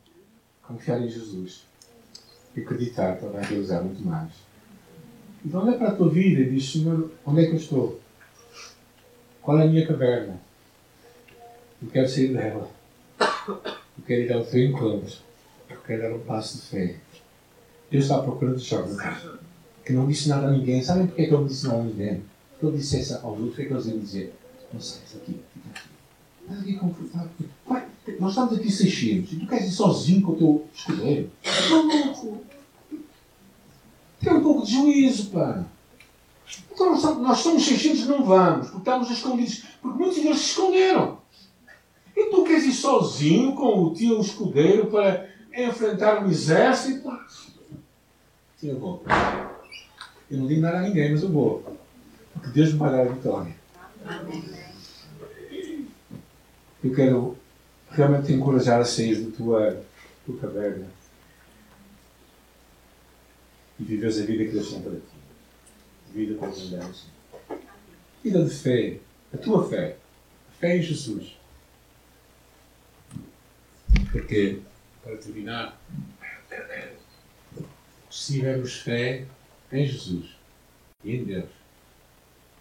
confiar 0.63 1.01
em 1.01 1.09
Jesus 1.09 1.65
e 2.55 2.61
acreditar 2.61 3.17
que 3.17 3.27
vai 3.27 3.45
realizar 3.45 3.83
muito 3.83 4.05
mais. 4.05 4.31
Então 5.45 5.67
olha 5.67 5.77
para 5.79 5.89
a 5.89 5.95
tua 5.95 6.11
vida 6.11 6.43
e 6.43 6.51
diz, 6.51 6.71
Senhor, 6.71 7.11
onde 7.27 7.43
é 7.43 7.47
que 7.47 7.53
eu 7.53 7.57
estou? 7.57 8.01
Qual 9.41 9.59
é 9.59 9.65
a 9.65 9.67
minha 9.67 9.87
caverna? 9.87 10.41
Eu 11.83 11.89
quero 11.91 12.09
sair 12.09 12.33
dela. 12.33 12.71
Eu 13.19 14.05
quero 14.07 14.23
ir 14.23 14.33
ao 14.33 14.45
teu 14.45 14.65
encontro. 14.65 15.17
Eu 15.69 15.81
quero 15.81 16.03
dar 16.03 16.15
um 16.15 16.21
passo 16.21 16.59
de 16.59 16.63
fé. 16.63 16.97
Deus 17.91 18.05
está 18.05 18.17
à 18.17 18.23
procura 18.23 18.55
de 18.55 18.63
jovens 18.63 18.97
que 19.85 19.93
não 19.93 20.07
disse 20.07 20.29
nada 20.29 20.47
a 20.47 20.51
ninguém. 20.51 20.83
Sabem 20.83 21.07
porquê 21.07 21.25
que 21.25 21.31
ele 21.31 21.37
não 21.37 21.47
disse 21.47 21.67
nada 21.67 21.81
a 21.81 21.85
ninguém? 21.85 22.25
que 22.59 22.67
ele 22.67 22.79
dissesse 22.79 23.13
aos 23.15 23.25
outros, 23.25 23.53
o 23.53 23.57
que 23.57 23.63
é 23.63 23.65
que 23.67 23.73
eles 23.73 23.87
iam 23.87 23.99
dizer? 23.99 24.35
Não 24.73 24.81
sei, 24.81 25.01
aqui, 25.03 25.43
fica 25.53 25.69
aqui. 25.75 25.89
Mas 26.49 26.61
aqui 26.61 26.75
confortável. 26.75 27.31
Pai, 27.67 27.84
nós 28.19 28.31
estamos 28.31 28.59
aqui 28.59 28.71
600 28.71 29.33
e 29.33 29.37
tu 29.37 29.47
queres 29.47 29.69
ir 29.69 29.73
sozinho 29.73 30.23
com 30.23 30.33
o 30.33 30.37
teu 30.37 30.67
escudeiro? 30.75 31.31
Maluco! 31.71 32.45
Tem 34.21 34.33
um 34.33 34.43
pouco 34.43 34.65
de 34.65 34.73
juízo, 34.73 35.31
pá. 35.31 35.65
Então 36.71 36.91
nós, 36.91 37.03
nós 37.19 37.39
somos 37.39 37.65
600 37.65 38.01
e 38.01 38.05
não 38.07 38.25
vamos, 38.25 38.69
porque 38.69 38.79
estamos 38.79 39.11
escondidos. 39.11 39.65
Porque 39.81 39.99
muitos 39.99 40.23
deles 40.23 40.39
se 40.39 40.45
esconderam. 40.45 41.19
E 42.17 42.31
tu 42.31 42.45
queres 42.45 42.65
ir 42.65 42.73
sozinho 42.73 43.55
com 43.55 43.85
o 43.85 43.95
teu 43.95 44.21
escudeiro 44.21 44.87
para 44.87 45.29
enfrentar 45.55 46.23
um 46.23 46.31
exército? 46.31 47.11
Sim, 48.57 48.69
eu 48.69 48.79
vou. 48.79 49.03
Eu 50.31 50.39
não 50.39 50.47
digo 50.47 50.61
nada 50.61 50.79
a 50.79 50.83
ninguém, 50.83 51.11
mas 51.11 51.23
eu 51.23 51.31
vou. 51.31 51.79
Que 52.43 52.49
Deus 52.51 52.73
me 52.73 52.79
vai 52.79 52.91
dar 52.91 53.01
a 53.01 53.13
vitória. 53.13 53.55
Eu 56.83 56.95
quero 56.95 57.37
realmente 57.95 58.27
te 58.27 58.33
encorajar 58.33 58.81
a 58.81 58.85
sair 58.85 59.21
da 59.21 59.37
tua, 59.37 59.85
tua 60.27 60.39
caverna 60.39 60.87
e 63.79 63.85
viveres 63.85 64.21
a 64.21 64.25
vida 64.25 64.45
que 64.45 64.53
Deus 64.53 64.71
tem 64.71 64.83
para 64.83 64.93
ti. 64.93 65.15
Vida 66.13 66.35
com 66.37 66.47
abundância. 66.47 67.09
Vida 68.23 68.45
de 68.45 68.51
fé. 68.51 69.01
A 69.33 69.37
tua 69.37 69.69
fé. 69.69 69.97
A 70.49 70.53
fé 70.61 70.77
em 70.77 70.83
Jesus. 70.83 71.37
Porque, 74.13 74.61
para 75.03 75.17
terminar, 75.17 75.81
se 78.11 78.35
tivermos 78.35 78.77
fé 78.81 79.27
em 79.73 79.87
Jesus 79.87 80.37
e 81.03 81.17
em 81.17 81.25
Deus, 81.25 81.51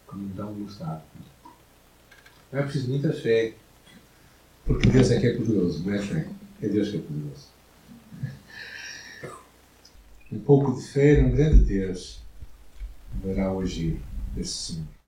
como 0.08 0.28
dá 0.30 0.48
um 0.48 0.63
gostado. 0.63 1.04
Não 2.52 2.60
é 2.60 2.63
preciso 2.63 2.89
muita 2.89 3.13
fé, 3.13 3.54
porque 4.65 4.89
Deus 4.89 5.12
é 5.12 5.19
que 5.19 5.28
é 5.28 5.34
poderoso, 5.36 5.86
não 5.86 5.93
é 5.93 5.99
fé. 5.99 6.28
É 6.62 6.67
Deus 6.67 6.89
que 6.89 6.97
é 6.97 7.02
poderoso. 7.02 7.54
Um 10.32 10.39
pouco 10.39 10.76
de 10.76 10.88
fé 10.88 11.21
num 11.21 11.32
grande 11.32 11.63
Deus 11.63 12.21
verá 13.23 13.52
o 13.52 13.60
agir 13.60 13.99
desse 14.36 14.73
Senhor. 14.73 14.93